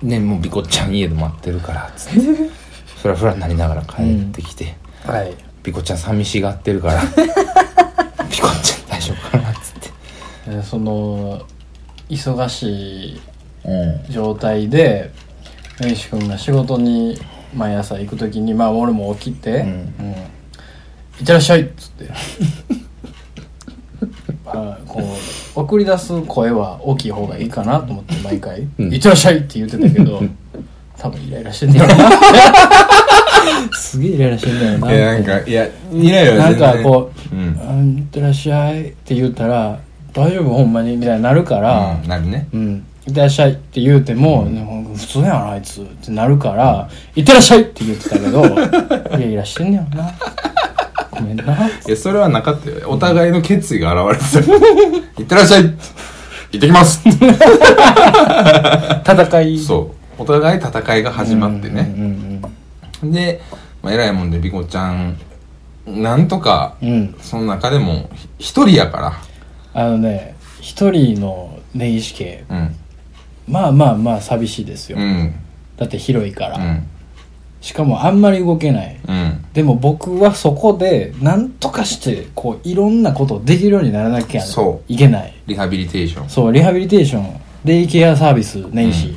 [0.09, 2.19] ねもうビコちゃん家で待ってるからっつって。
[3.01, 5.33] ふらふらなりながら帰ってきて、はい。
[5.63, 7.01] ビコちゃん寂しがってるから。
[8.29, 9.89] ビコちゃん大丈夫かなっつって。
[10.47, 11.41] えーその
[12.09, 13.21] 忙しい
[13.63, 14.11] うん。
[14.11, 15.11] 状態で
[15.81, 17.17] 根岸君が仕事に
[17.55, 19.67] 毎朝行く時にまあ俺も起きて「うん。
[19.99, 20.11] うん。
[20.11, 22.09] いってらっしゃい」っつって。
[24.45, 28.93] まあこう送り出す声は大きい方がいいかなと思って毎回「うん。
[28.93, 30.21] いってらっしゃい」って言ってたけど
[30.97, 32.11] 多分イライラしてんだよな。
[33.73, 34.93] すげえイライラしてんだよな。
[34.93, 39.79] いやなんかいやイライラなんかこうう「うんいってらっしゃい」って言ったら
[40.13, 41.97] 「大丈夫ほんまに」みたいになるから。
[42.01, 42.47] うんなるね。
[42.53, 48.47] うん「いってらっしゃい」って言うても、でも普通やなあいつってなるから「いってらっしゃい」って言ってたけどイ
[49.11, 50.13] ライラしてんねやろな。
[51.11, 51.43] ごめんな。
[51.67, 52.77] いやそれはなかったよ。
[52.87, 54.53] お互いの決意が現れてた。
[55.21, 55.63] いってらっしゃい。
[55.63, 55.73] 行っ
[56.51, 57.01] てきます。
[59.05, 59.59] 戦い。
[59.59, 60.21] そう。
[60.21, 62.03] お互い戦いが始まってね、うん
[63.03, 63.41] うんで、
[63.81, 65.17] まあ、偉いもんでビコちゃん。
[65.87, 69.19] なんとかうん、うん、その中でも一人やか
[69.73, 72.75] あのね一人の根岸家らうん
[73.51, 75.35] まあまあまあ寂しいですよ、うん。
[75.77, 76.87] だって広いから、うん。
[77.59, 78.99] しかもあんまり動けない。
[79.07, 79.45] うん。
[79.53, 85.33] でも僕はそこで何とかしてこういろんなことをできるようにならなきゃそいけない。
[85.45, 86.29] リハビリテーション。
[86.29, 87.41] そうリハビリテーション。
[87.65, 89.13] デイケアサービス年始、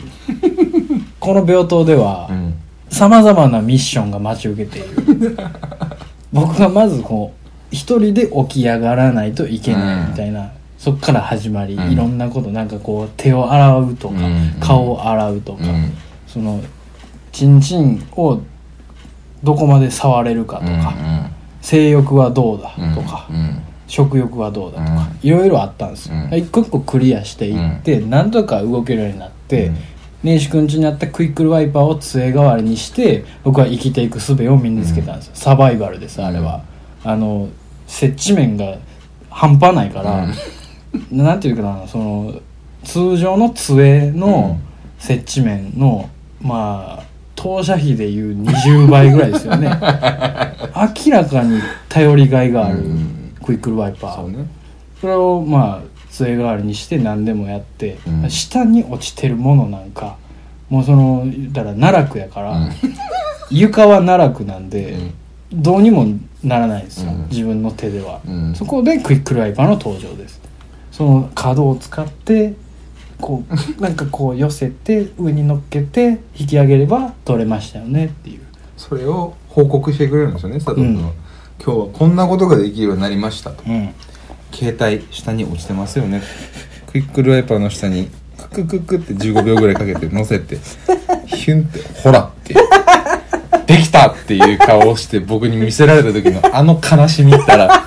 [1.18, 2.54] この病棟ではうん。
[2.90, 5.36] さまざまなミッションが待ち受けている。
[6.32, 10.52] 僕がまずこう一人で起き上がらないといけないみたいな、
[10.84, 11.92] そっから始まり、うん。
[11.92, 14.60] いろんなことなんかこう手を洗うとか、うん。
[14.60, 15.92] 顔を洗うとか、うん。
[16.26, 16.60] その
[17.32, 18.38] チンチンを
[19.42, 20.92] どこまで触れるかとうんか、
[21.62, 23.62] 性欲はどうだうんとか、うん。
[23.86, 26.34] 食欲はどうだとか、ういろいろあったんですよ、うん。
[26.34, 29.76] 一個一個クリアしていって、なんとか動けるようになって、うん。
[30.22, 36.62] 根岸くん家にあったクイックルワイパーを杖代わりにして僕は生きていく術を身につけたんですよ、サバイバルですあれは、
[37.04, 37.48] あの
[37.86, 38.76] 接地面が
[39.30, 40.26] 半端ないから、
[41.10, 42.40] なんていうかなその
[42.84, 44.58] 通常の杖の
[44.98, 46.08] 接地面の、
[46.40, 47.04] まあ
[47.36, 49.68] 当社費でいう20倍ぐらいですよね。
[51.04, 52.78] 明らかに頼りがいがある。
[52.78, 53.34] うん。
[53.42, 54.46] クイックルワイパー、そうね。
[55.00, 58.30] それをまあ杖代わりにして何でもやって、うん。
[58.30, 60.16] 下に落ちてるものなんか
[60.70, 62.70] もうその言ったら奈落やから、うん。
[63.50, 64.96] 床は奈落なんで、
[65.52, 66.06] どうにも
[66.42, 67.26] ならないんですよ、うん。
[67.30, 68.54] 自分の手では、うん。
[68.54, 70.40] そこでクイックルワイパーの登場です
[70.96, 72.54] その角を使って
[73.20, 78.40] こう なんかこう寄せて上に乗っけて引き上げれば取れましたよねっていう。
[78.76, 81.12] それを報告してくれるんですよね佐藤君は、うん。
[81.64, 83.62] 今日はこんなことができるようになりましたと。
[83.66, 83.90] うん。
[84.52, 86.22] 携帯下に落ちてますよね。
[86.92, 90.58] クイックルワイパーの下にククククって15秒ぐらいかけて乗せて
[91.26, 92.54] ヒュンってほらって
[93.66, 97.84] できたっていう顔をして僕に見せられた時のあの悲しみったら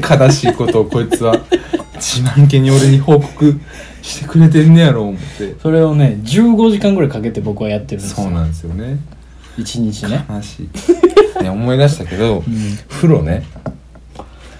[0.00, 1.34] 悲しいことをこいつは
[1.94, 3.60] 自慢げに俺に報告
[4.02, 5.54] してくれてんねやろ思って。
[5.60, 8.24] それをね15時間ぐらいかけて僕はやってるんですよ。
[8.24, 8.98] そうなんですよね。
[9.56, 10.24] 1日ね。
[10.28, 10.64] 悲し
[11.40, 11.42] い。
[11.42, 12.42] ね思い出したけど、ん。
[12.88, 13.44] 風呂ね。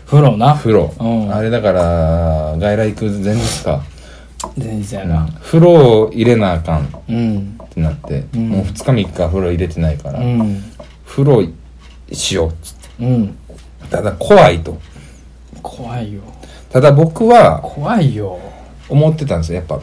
[0.06, 0.54] 風呂な。
[0.54, 1.34] 風呂、うん。
[1.34, 3.82] あれだから外来行く前日か、
[4.56, 5.28] 全然やな。
[5.40, 5.72] 風呂
[6.02, 6.84] を入れなあかん。
[6.84, 7.58] っうん。
[7.70, 8.48] てなって、うん。
[8.48, 10.64] もう2日3日風呂入れてないから、うん。
[11.06, 11.46] 風呂
[12.12, 13.04] しようっつって。
[13.04, 13.36] うん。
[13.90, 14.80] ただ怖いと
[15.68, 16.22] 怖いよ。
[16.70, 18.38] ただ僕は怖いよ。
[18.88, 19.56] 思ってたんですよ。
[19.56, 19.80] やっぱ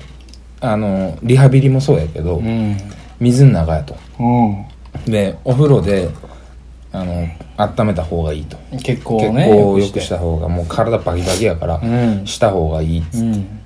[0.62, 2.78] あのリハビリもそうやけど、うん。
[3.20, 3.96] 水の中やと。
[4.20, 4.66] うん。
[5.06, 6.10] でお風呂で
[6.92, 12.26] あの温めた方がいいと、結構結ね構よくした方がもう体バキバキやから、うん。
[12.26, 13.62] した方がいいっつって、うん。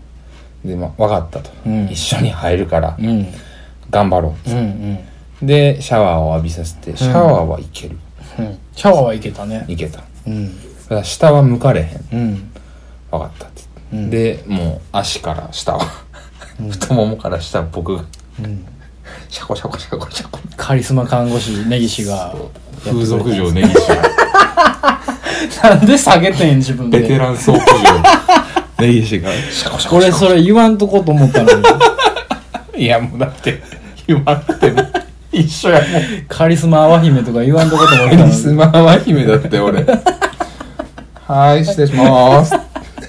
[0.66, 1.86] で、まあ、分かったと、うん。
[1.86, 3.28] 一緒に入るからうん。
[3.90, 5.00] 頑張ろうんうん
[5.44, 7.98] うでシャワーを浴びさせてシャワーはいける、
[8.40, 8.60] うん。
[8.76, 9.66] シャワーはいけたね。
[9.68, 10.04] いけた。
[10.28, 12.20] うんただ下は向かれへん。
[12.20, 12.52] うん。
[13.12, 13.62] 分かったって。
[13.94, 14.50] 言って、うん。
[14.50, 15.86] でもう足から下は。
[16.72, 18.04] 太ももから下は僕が。
[18.40, 18.66] うん。
[19.30, 20.40] シャコシャコシャコシャコ。
[20.58, 22.36] カリスマ看護師根岸が
[22.84, 23.76] 風俗嬢根岸
[25.64, 27.02] なんで下げてん自分で。
[27.02, 27.66] ベテラン倉庫
[28.80, 29.30] 嬢根岸が。
[29.52, 31.64] シャコシャコ俺それ言わんとこと思ったのに。
[32.84, 33.62] いやもうだって
[34.08, 34.82] 言わなくても
[35.32, 36.02] 一緒やもん。
[36.28, 39.86] カリスマ泡姫とか言わんとこと思ったのリスマーは姫だって俺
[41.30, 42.56] はい失礼します。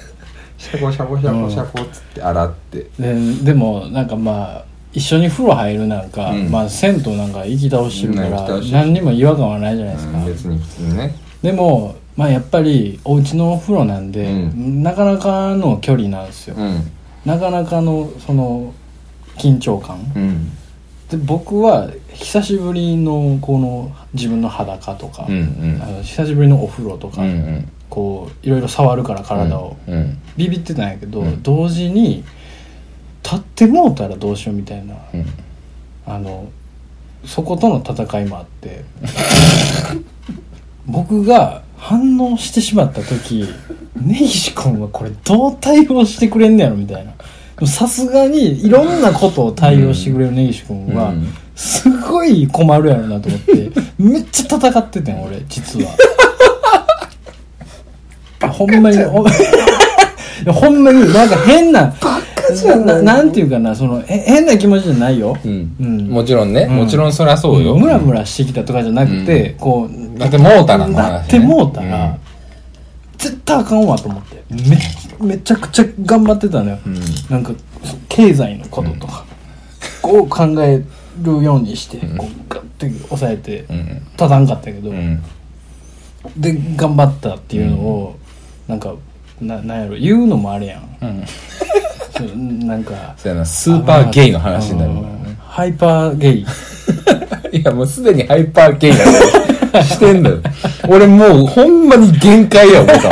[0.55, 2.85] シャコシャコシャコシャコっつって洗って。
[2.99, 6.51] ででもなんかまあ一緒に風呂入るなんか、うん。
[6.51, 8.77] まあ銭湯なんか行き倒してるからうん行き倒してる。
[8.77, 11.15] 何にも違和感はないじゃないですか、うん別に普通にね。
[11.41, 14.83] でもまあやっぱりお家のお風呂なんで、うん。
[14.83, 16.91] なかなかの距離なんですよ、うん。
[17.25, 18.71] なかなかのその
[19.39, 19.97] 緊張感。
[20.15, 20.51] うん。
[21.09, 25.81] で僕は久しぶりのこの自分の裸とか、うんうん。
[25.81, 31.43] あの久しぶりのお風呂とか、うんうんこういろいろ触るから体を、うんビビってたんやけど、うん。
[31.43, 32.23] 同時に
[33.21, 35.25] 立ってもうたらどうしようみたいなうん。
[36.07, 36.49] あの
[37.25, 38.83] そことの戦いもあって
[40.87, 43.45] 僕が反応してしまった時
[44.01, 47.11] 根岸君はこれどう対応してくれんねやろみたいな。
[47.67, 51.27] さすがにいろんなことを対応してくれる根岸君は、うん。
[51.55, 55.91] すごい困るやろなと思ってめっちゃ戦っててん俺実は
[58.49, 61.93] ほんまに ほんまになんか変な
[62.55, 65.75] じゃないななんていうかなそのへ変な気持ちじゃないよ、うん。
[65.79, 66.07] うん。
[66.09, 66.75] もちろんね、うん。
[66.77, 72.15] もちろんそりゃそうよ、ムラムラしてきたとかじゃなくて、こうだってもうたらの話ねなってもうたら、うん。
[73.17, 74.43] 絶対あかんわと思って。
[75.19, 76.99] めめちゃくちゃ頑張ってたのよ、うん。
[77.29, 77.53] なんか
[78.09, 79.25] 経済のこととか、
[80.01, 80.81] こう考え
[81.21, 83.85] るようにして、こうガッて抑えてうん。
[84.11, 85.21] 立たんかったけど、うん。
[86.37, 88.15] で頑張ったっていうのを、
[88.71, 88.93] なんか
[89.41, 90.97] ななんやろ言うのもあれやん。
[91.01, 91.25] うん。
[92.15, 95.03] そうなんかそうやなスーパーゲイの話になるね。
[95.45, 96.45] ハイパーゲイ。
[97.59, 98.97] いやもうすでにハイパーゲイな
[99.79, 100.37] のしてんだよ。
[100.87, 103.09] 俺もうほんまに限界や思った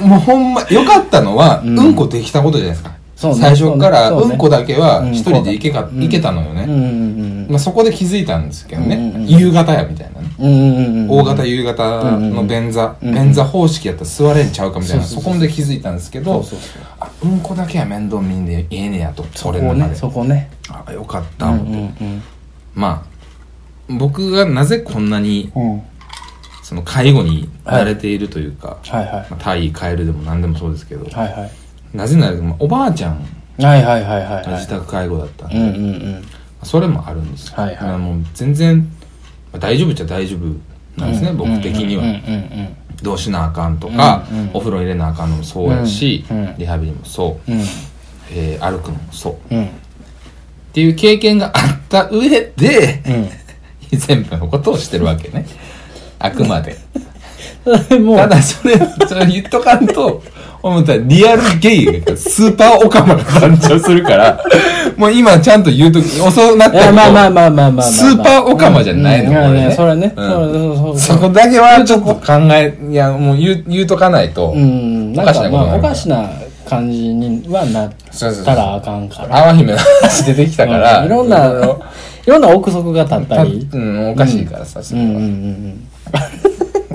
[0.00, 0.08] もん。
[0.08, 2.92] もうほんま良かったのは、ううんん、こできたことじゃないですか。
[3.16, 3.38] そうね。
[3.40, 4.32] 最初からそうね。
[4.32, 6.00] うんこだけはうん一人で行けか、うん。
[6.00, 7.46] 行けたのよね、うんうん。
[7.50, 9.28] まあ、そこで気づいたんですけどね、うんうんうん。
[9.28, 11.10] 夕方やみたいなね、うんうんうんうん。
[11.10, 16.56] 大型夕方の便座、便座方式やったら座れんちゃうかみたいな、そこまで気づいたんですけどそ
[17.22, 19.96] うんこだけは面倒見んでええねやとそこね俺の中で。
[19.96, 22.04] そこねあよかった、うん思って。
[22.04, 22.22] うん
[22.74, 23.18] まあ
[23.90, 25.50] 僕がなぜこんなに
[26.62, 29.06] その介護に慣れているというか、はい。
[29.06, 31.50] はいまあ、タイカエルでも何でもそうですけど、はいはい。
[31.96, 33.14] なぜなら、まあおばあちゃん
[33.58, 36.24] はいはいはいはい自宅介護だったんで、うんうんうん。
[36.62, 37.88] それもあるんですよ、はいはい。
[37.88, 38.86] まあもう全然、
[39.52, 46.54] まあ大丈夫っちゃ大丈夫なんですね、僕的には、うんうんうんどうしなあかんとか、うんうんお風呂入れなあかんのもそうやし、うんうん。
[46.58, 47.60] リハビリもそう、うん。
[48.32, 49.54] えー歩くのもそう。
[49.54, 49.66] うん。
[49.66, 49.68] っ
[50.72, 53.02] ていう経験があった上で
[53.92, 53.98] うん。
[53.98, 55.46] 全部のことをしてるわけね。
[56.18, 56.76] あくまで。
[57.64, 60.22] ただそれそれ言っとかんと
[60.62, 64.44] 思ったらリアルゲイがスーパーオカマが誕生するから
[64.96, 70.12] もう今ちゃんと言うとき遅なったけどまあまあまあまあまあまあスーパーオカマじゃないのうんこれねそれね。
[70.16, 70.98] うん。
[70.98, 74.52] そこだけはちょっと考えいやもう言う言うとかないと、お
[75.24, 76.28] かしなことおかしな
[76.68, 77.92] 感じにはなっ
[78.44, 81.06] たらあかんから淡姫の話出てきたから、うん。
[81.06, 81.52] いろんな
[82.26, 83.66] いろんな憶測が立ったたり。
[83.72, 85.06] うん、おかしいからさ、それは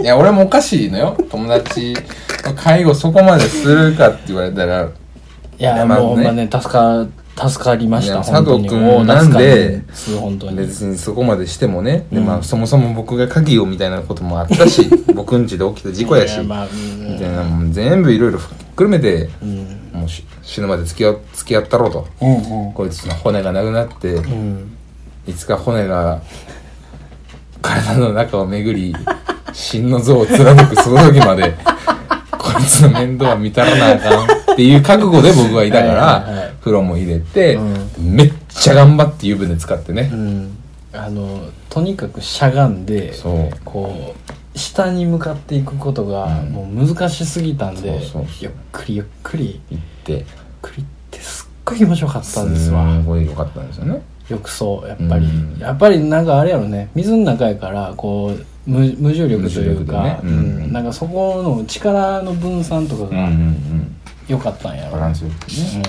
[0.04, 1.18] いや、俺もおかしいのよ。
[1.30, 1.94] 友達
[2.44, 4.90] の介護そこまでするかって言われたら、
[5.58, 6.06] いやまあね。
[6.06, 9.82] もうまね助か助かりました佐藤君もうなんで
[10.56, 17.14] 別にそこまでしてもね、で、まあ、うんそもそも僕が鍵をみたいなこともあったし、 僕んちで起きた事故やし、いまあうん。
[17.14, 18.40] みたいな、もう全部いろいろ
[18.76, 19.90] くるめて、うん。
[19.94, 22.08] もうし死ぬまで付き合付き合ったろうと。
[22.22, 22.74] うんうん。
[22.74, 24.76] こいつの骨がなくなって、うん。
[25.26, 26.22] いつか骨が
[27.62, 28.94] 体の中を巡り、
[29.54, 31.54] 真の像を貫くその時まで、
[32.38, 37.62] こいつの面倒は見たらなあかんっていう覚悟で僕はいたから、風呂も入れて、う
[38.00, 40.10] めっちゃ頑張って湯船使ってね。
[40.12, 40.16] う。
[40.16, 40.58] ん。
[40.94, 43.50] あのとにかくしゃがんでそう。
[43.66, 44.14] こ
[44.56, 46.50] う下に向かっていくことがうん。
[46.50, 48.26] もう難しすぎたんで、そうそうそう。
[48.42, 49.84] ゆっくりゆっくりゆっ行っ
[50.20, 50.26] て、
[50.62, 52.94] くりってすっごい気持ちよかったんですわ。
[53.02, 54.02] すごい良かったんですよね。
[54.30, 55.58] 浴槽やっぱり、うん。
[55.60, 56.90] やっぱりなんかあれやろね。
[56.96, 60.20] 水の中やからこう無無重力というか、ね。
[60.24, 60.74] うん。
[60.74, 63.96] なんかそこの力の分散とかがうんうんうん。
[64.28, 65.38] 良かったんやろ、バランスよくね。
[65.76, 65.84] うん、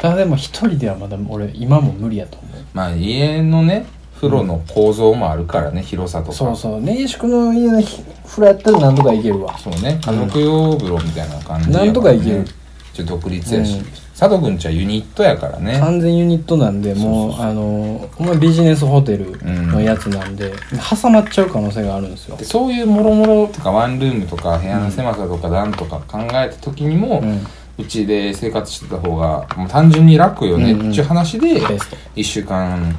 [0.00, 2.64] ただでも一人ではまだ俺今も無理やと思う。
[2.74, 6.32] まあ家のね、風呂の構造もあるからね、広さとか。
[6.32, 6.80] そうそう。
[6.80, 7.80] 根岸君の家の
[8.26, 9.56] 風呂やったらなんとかいけるわ。
[9.58, 11.74] そうね、家族用風呂みたいな感じね。
[11.74, 12.44] なんとかいける。
[12.92, 15.78] ちょっと独立やし、うん佐藤くんちはユニットやからね。
[15.78, 20.52] 完全ユニットなんでもうあのほんまビジネスホテルのやつなんで、
[20.90, 22.36] 挟まっちゃう可能性があるんですよ。
[22.36, 31.96] でそういうもろもろとかワンルームとか部屋の狭さとかなんとか考えた時にも、ううんちで生活してた方がもう単純に楽よねっていう話で、ベスト。
[32.16, 32.98] 1週間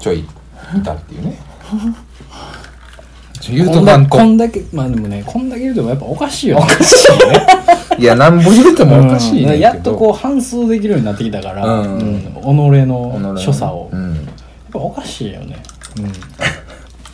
[0.00, 0.24] ちょいい
[0.82, 1.38] たっていうね。
[3.48, 6.64] 言うことこんだけまあでもねこんだけ言うてもやっぱおかしいよね。
[6.64, 7.46] おかしいね
[7.98, 9.60] いやなんぼ言うてもおかしいねんけど、うん。
[9.60, 11.98] やっとこう反数できるようになってきたから、うん。
[11.98, 12.22] うん。
[12.22, 12.36] 己
[12.86, 14.28] の所作を、やっうん。
[14.72, 15.62] ぱおかしいよね、
[15.98, 16.12] うん、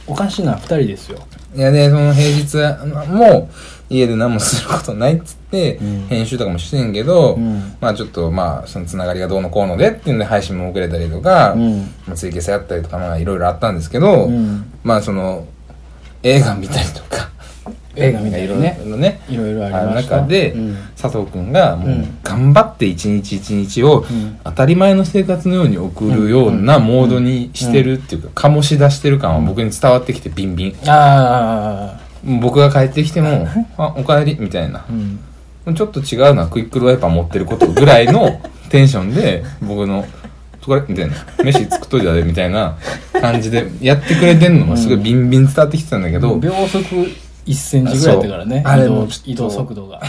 [0.07, 1.19] おかしな二人ですよ。
[1.55, 3.49] いやね、その平日も
[3.89, 6.07] 家で何もすることないっつって、うん。
[6.09, 7.75] 編集とかもしてんけど、うん。
[7.81, 11.81] まあちょっとまあそのつながりがどうのこうのでっていうんで配信も遅れたりとか、うん。
[12.07, 14.71] まあ、ツイキャスやったりとかまあいろいろあったんですけど、うん。
[14.85, 15.47] まあその
[16.23, 17.31] 映画見たりとか、
[17.97, 20.17] 映画見たいろいろね、いろいろありました。
[20.19, 20.77] 中で、うん。
[21.01, 22.19] 佐藤くんがもううん。
[22.23, 24.39] 頑張って一日一日をん。
[24.45, 30.77] 当たり前の生活のように送るようなモードにしてるっていうか、醸し出してる感は僕に伝わってきてビンビン。
[30.87, 31.99] あ
[32.41, 34.85] 僕が帰ってきても、 あ、おかえりみたいな。
[34.91, 34.93] う。
[35.73, 35.75] ん。
[35.75, 40.05] ちょっと違うのはクイックルワイパー持ってることぐらいの テンションで、僕の、
[40.61, 42.77] とかれみたいな、飯作っといたで、みたいな
[43.21, 46.85] 感じでやってくれてんのもすごいビンビン伝わってきてたんだけど、秒速
[47.47, 50.01] 1センチぐらいだったからねあれ移動も移動速度が